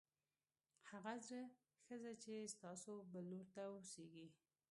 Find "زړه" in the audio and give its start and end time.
1.27-1.45